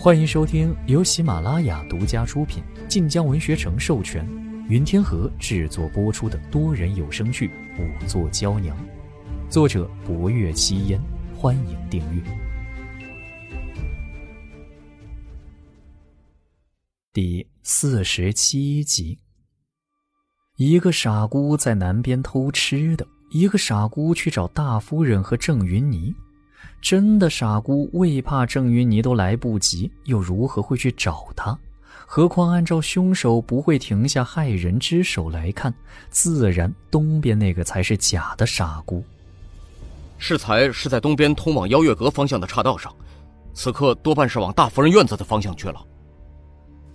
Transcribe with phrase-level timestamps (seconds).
[0.00, 4.24] 欢迎收听由喜马拉雅独家出品、晋江文学城授权、
[4.68, 7.48] 云天河制作播出的多人有声剧
[7.80, 8.76] 《五座娇娘》，
[9.50, 11.02] 作者：博月七烟。
[11.34, 12.22] 欢迎订阅。
[17.12, 19.18] 第四十七集，
[20.58, 26.14] 一个傻姑在南边偷吃的，一个傻姑去找大夫人和郑云霓。
[26.80, 31.58] 真的傻姑为怕郑云霓都来不及，又如何会去找他？
[32.06, 35.74] 何况按照凶手不会停下害人之手来看，
[36.08, 39.04] 自然东边那个才是假的傻姑。
[40.16, 42.94] 适才是在东边通往邀月阁方向的岔道上，
[43.52, 45.84] 此刻多半是往大夫人院子的方向去了。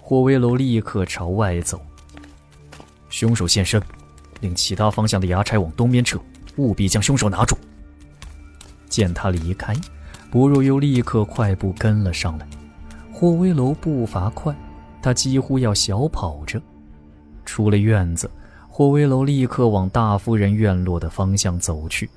[0.00, 1.80] 霍威楼立刻朝外走。
[3.10, 3.80] 凶手现身，
[4.40, 6.18] 令其他方向的衙差往东边撤，
[6.56, 7.56] 务必将凶手拿住。
[8.94, 9.74] 见他离开，
[10.30, 12.46] 薄若幽立刻快步跟了上来。
[13.12, 14.54] 霍威楼步伐快，
[15.02, 16.62] 他几乎要小跑着。
[17.44, 18.30] 出了院子，
[18.68, 22.08] 霍威楼立刻往大夫人院落的方向走去。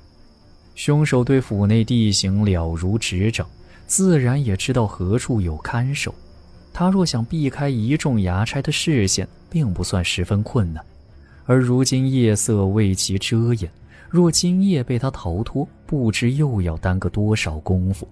[0.76, 3.44] 凶手对府内地形了如指掌，
[3.88, 6.14] 自然也知道何处有看守。
[6.72, 10.84] 他若想避开一众衙差的视线，并不算十分困难。
[11.44, 13.68] 而如今夜色为其遮掩。
[14.10, 18.08] 若今夜被他逃脱，不知又要耽搁多少功夫。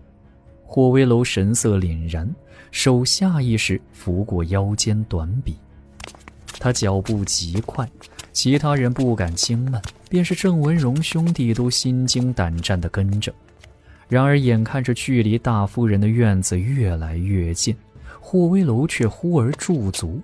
[0.64, 2.28] 霍威楼神色凛然，
[2.70, 5.56] 手下意识拂过腰间短笔。
[6.58, 7.89] 他脚步极快，
[8.33, 13.33] 其他人不敢轻慢，便是郑文荣兄弟都心惊胆战地跟着。
[14.08, 17.74] 然而，眼看着距离大夫人的院子越来越近，
[18.20, 20.20] 霍威楼却忽而驻足。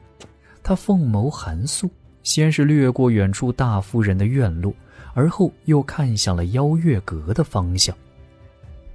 [0.62, 1.90] 他凤眸寒肃，
[2.22, 4.74] 先是掠过远处大夫人的院落。
[5.14, 7.94] 而后又看向了邀月阁的方向，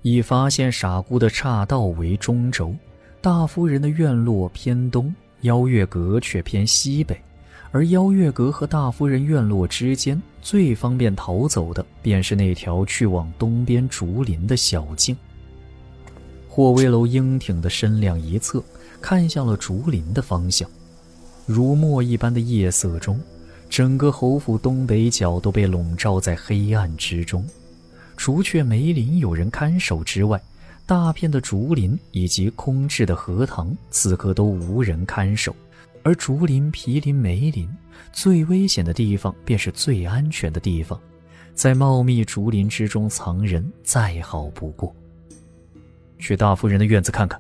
[0.02, 2.74] 以发现傻姑的岔道为中轴，
[3.22, 7.16] 大夫人的院落偏东，邀月阁却偏西北，
[7.72, 15.16] 而邀月阁和大夫人院落之间最方便逃走的，便是那条去往东边竹林的小径。
[16.48, 18.64] 霍威楼英挺的身量一侧，
[19.00, 20.68] 看向了竹林的方向，
[21.48, 23.20] 如墨一般的夜色中。
[23.70, 27.46] 整个侯府东北角都被笼罩在黑暗之中，
[28.16, 30.42] 除却梅林有人看守之外，
[30.86, 35.54] 大片的竹林以及空置的荷塘此刻都无人看守。
[36.02, 37.70] 而竹林、毗林、梅林，
[38.14, 40.98] 最危险的地方便是最安全的地方，
[41.54, 44.96] 在茂密竹林之中藏人再好不过。
[46.20, 47.38] 去大夫人的院子看看，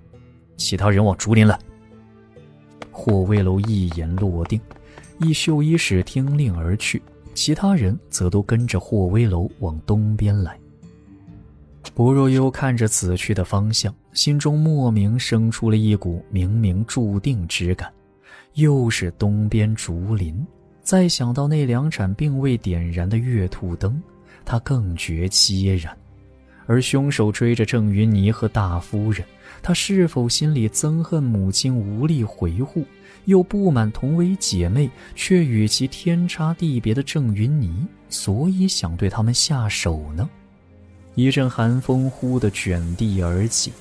[0.57, 1.57] 其他人往竹林来。
[3.00, 4.59] 霍威楼一言落定。
[5.19, 7.00] 一绣衣使听令而去，
[7.35, 10.58] 其他人则都跟着霍威楼往东边来。
[11.94, 17.91] 薄若幽看着此去的方向，心中莫名生出了一股冥冥注定之感。
[18.56, 20.46] 又是东边竹林，
[20.81, 24.02] 再想到那两盏并未点燃的月兔灯，
[24.44, 25.96] 他更觉凄然。
[26.66, 29.24] 而凶手追着郑云霓和大夫人，
[29.62, 32.85] 他是否心里憎恨母亲无力回护？
[33.25, 40.29] 又不满同为姐妹却与其天差地别的郑云霓，所以想对他们下手呢？
[41.16, 43.73] 一阵寒风忽地卷地而起，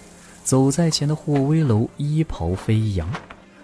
[0.43, 3.09] 走在前的霍威楼衣袍飞扬，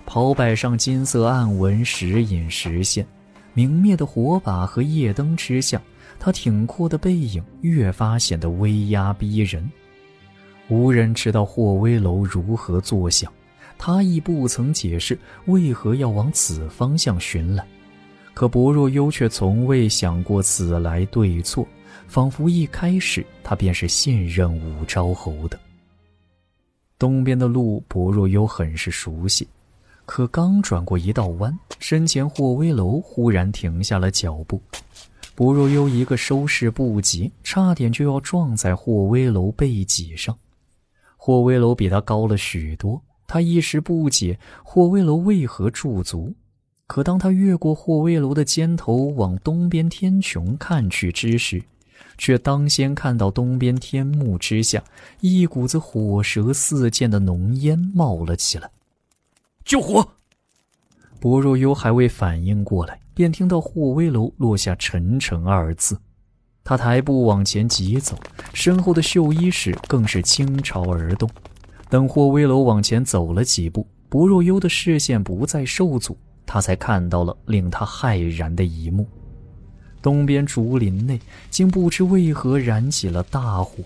[0.07, 3.05] 袍摆上金色暗纹时隐时现，
[3.53, 5.83] 明灭的火把和夜灯之下，
[6.21, 9.69] 他挺阔的背影越发显得威压逼人。
[10.69, 13.33] 无人知道霍威楼如何作响。
[13.79, 17.67] 他亦不曾解释为何要往此方向寻来，
[18.33, 21.67] 可薄若幽却从未想过此来对错，
[22.07, 25.59] 仿佛一开始他便是信任武昭侯的。
[26.97, 29.49] 东边的路，薄若幽很是熟悉，
[30.07, 34.63] 可刚转过一道弯，身前霍威楼忽然停下了脚步，
[35.35, 40.39] 薄若幽一个收拾不及，差点就要撞在霍威楼背脊上。
[41.25, 43.01] 霍威楼比他高了许多。
[43.29, 46.35] 他一时不解霍威楼为何驻足，
[46.89, 51.63] 可当他越过霍威楼的肩头往东边天穹看去之时，
[52.19, 54.83] 却当先看到东边天幕之下
[55.21, 58.69] 一股子火舌四溅的浓烟冒了起来。
[59.65, 60.09] 救火！
[61.21, 65.97] 薄若幽还未反应过来，便听到霍威楼落下“沉沉”二字。
[66.65, 68.17] 他抬步往前疾走，
[68.55, 71.29] 身后的绣衣使更是倾巢而动。
[71.91, 76.17] 等霍威楼往前走了几步，薄若幽的视线不再受阻，
[76.47, 79.07] 他才看到了令他骇然的一幕：
[80.01, 81.21] 东边竹林内
[81.51, 83.83] 竟不知为何燃起了大火，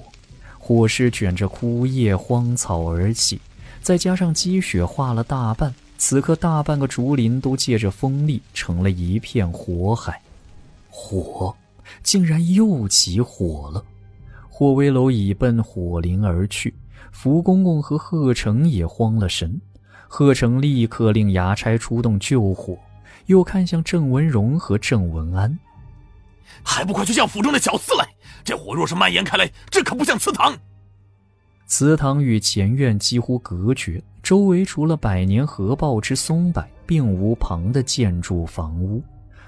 [0.58, 3.40] 火势卷着枯叶荒草而起，
[3.82, 10.20] 再加上积雪化了大半，此刻大半个竹林都借着风力成了一片火海。
[10.90, 11.54] 火，
[12.02, 13.84] 竟然又起火了！
[14.48, 16.74] 霍威楼已奔火灵而去，
[17.12, 19.60] 福公公和贺成也慌了神。
[20.08, 22.78] 贺成立刻令衙差出动救火，
[23.26, 25.58] 又看向郑文荣和郑文安，
[26.62, 28.08] 还不快去叫府中的小厮来！
[28.44, 30.56] 这火若是蔓延开来，这可不像祠堂。
[31.66, 39.02] 祠堂与前院几乎隔绝，周围除了百年合抱之松柏，并无旁的建筑房屋。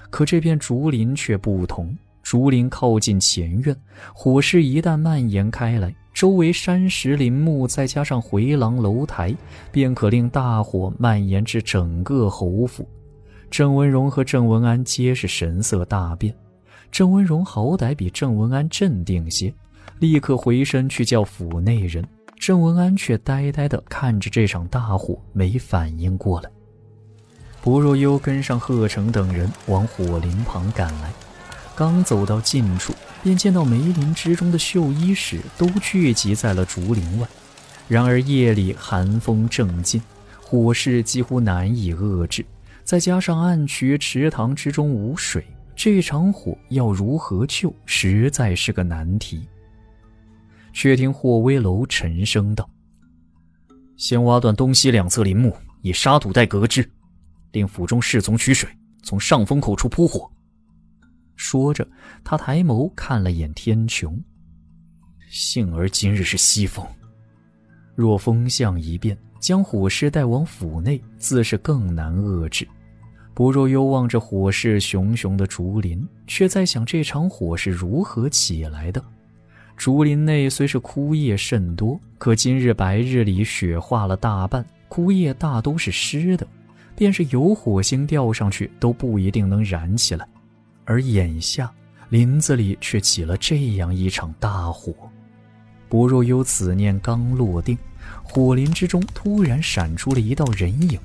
[0.09, 1.97] 可这片竹林却不同，
[2.29, 3.75] 竹林靠近前院，
[4.13, 9.35] 火势一旦蔓延开来，周围山石林木，再加上回廊楼台，
[9.71, 12.87] 便可令大火蔓延至整个侯府。
[13.49, 16.31] 郑文荣和郑文安皆是神色大变。
[16.91, 19.51] 郑文荣好歹比郑文安镇定些。
[19.97, 22.07] 立刻回身去叫府内人，
[22.39, 26.51] 郑文安却呆呆地看着这场大火，没反应过来。
[27.63, 31.11] 薄若幽跟上贺成等人往火林旁赶来，
[31.79, 32.93] 刚走到近处，
[33.23, 37.27] 便见到梅林之中的绣衣使都聚集在了竹林外。
[37.87, 40.01] 然而夜里寒风正劲，
[40.41, 42.45] 火势几乎难以遏制，
[42.83, 45.41] 再加上暗渠池塘之中无水，
[45.73, 49.47] 这场火要如何救，实在是个难题。
[50.73, 52.69] 却听霍威楼沉声道
[53.95, 56.85] ：“先挖断东西两侧林木，以沙土带隔之，
[57.53, 58.69] 令府中侍从取水，
[59.01, 60.29] 从上风口处扑火。”
[61.39, 61.87] 说着，
[62.21, 64.13] 他抬眸看了眼天穹。
[65.29, 66.85] 幸而今日是西风，
[67.95, 72.67] 若风向一变，将火势带往府内，自是更难遏制。
[73.33, 79.01] 不若幽望着火势熊熊的竹林，却在想这场火是如何起来的。
[79.77, 86.45] 竹林内虽是枯叶甚多，可今日白日里雪化了大半，枯叶大都是湿的，
[86.97, 90.27] 便是有火星吊上去都不一定能燃起来。
[90.89, 91.71] 而眼下
[92.09, 94.91] 林子里却起了这样一场大火。
[95.87, 97.77] 不若幽此念刚落定，
[98.23, 100.99] 火林之中突然闪出了一道人影，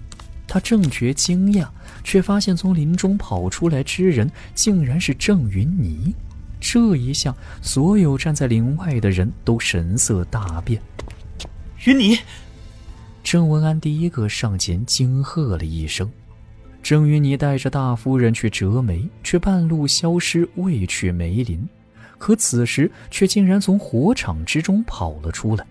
[0.46, 1.68] 他正觉惊讶，
[2.02, 6.14] 却发现从林中跑出来之人竟然是郑云霓。
[6.58, 10.80] 这一下，所有站在林外的人都神色大变。
[11.84, 12.18] 云霓，
[13.22, 16.10] 郑文安第一个上前惊喝了一声。
[16.84, 21.66] 郑云霓带着大夫人去折梅，却半路消失，未去梅林。
[22.18, 25.66] 可此时却竟然从火场之中跑了出来。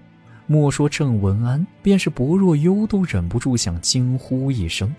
[0.48, 4.92] 莫说郑文安，便是薄若幽都忍不住想惊呼一声。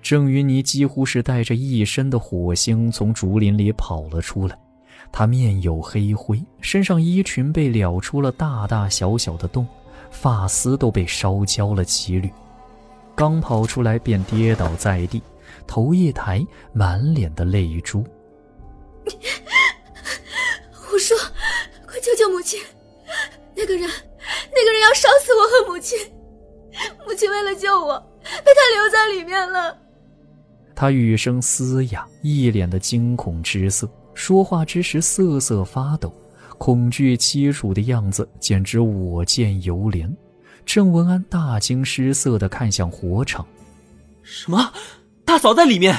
[0.00, 4.58] 郑云霓几乎是带着一身的火星从竹林里跑了出来，
[5.12, 9.66] 她面有黑灰，身上衣裙被燎出了大大小小的洞，
[10.10, 12.32] 发丝都被烧焦了几缕。
[13.18, 15.20] 刚跑出来便跌倒在地，
[15.66, 18.04] 头一抬，满脸的泪珠。
[20.92, 21.18] 我说
[21.84, 22.62] ：“快救救母亲！
[23.56, 23.90] 那个人，
[24.54, 25.98] 那个人要烧死我和母亲！
[27.04, 29.76] 母亲为了救我，被他留在里面了。”
[30.76, 36.14] 他语声嘶哑，一脸的惊恐之色，说话之时瑟瑟发抖，
[36.56, 40.08] 恐惧凄楚的样子简直我见犹怜。
[40.68, 43.46] 郑文安大惊失色的看向火场，
[44.22, 44.70] 什么？
[45.24, 45.96] 大嫂在里面？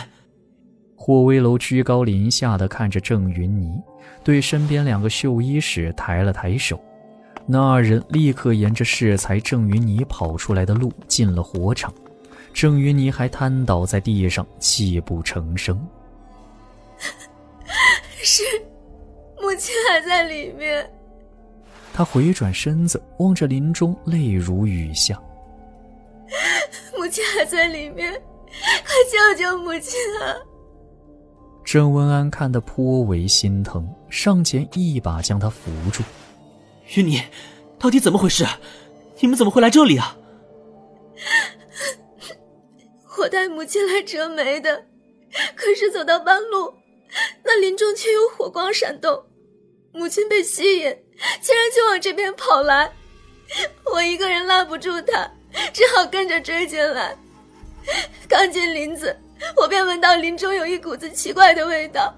[0.96, 3.82] 霍威楼居高临下的看着郑云霓，
[4.24, 6.80] 对身边两个绣衣使抬了抬手，
[7.48, 11.92] 那二人立刻沿着适才郑云霓跑出来的路进了火场。
[12.54, 15.84] 郑云霓还瘫倒在地上，泣不成声。
[18.22, 18.44] 是，
[19.42, 20.88] 母亲还在里面。
[22.00, 25.22] 他回转身子，望着林中，泪如雨下。
[26.98, 28.14] 母亲还在里面，
[28.86, 30.40] 快救救母亲啊！
[31.62, 36.02] 郑文安看得颇为心疼，上前一把将他扶住。
[36.96, 37.22] 云妮，
[37.78, 38.46] 到底怎么回事？
[39.20, 40.18] 你们怎么会来这里啊？
[43.20, 44.86] 我带母亲来折梅的，
[45.54, 46.74] 可是走到半路，
[47.44, 49.22] 那林中却有火光闪动，
[49.92, 50.98] 母亲被吸引，
[51.42, 52.92] 竟然就往这边跑来。
[53.86, 55.32] 我一个人拉不住他，
[55.74, 57.16] 只好跟着追进来。
[58.28, 59.18] 刚进林子，
[59.56, 62.16] 我便闻到林中有一股子奇怪的味道。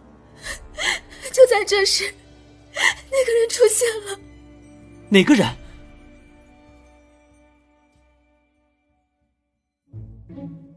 [1.31, 2.13] 就在这时，
[2.74, 4.20] 那个人出现了。
[5.10, 5.48] 哪个人？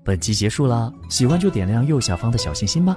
[0.05, 2.97] 本集结束啦，喜欢就点亮右下方的小心心吧。